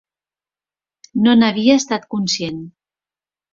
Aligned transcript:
No 1.27 1.35
n'havia 1.43 1.77
estat 1.83 2.09
conscient. 2.17 2.67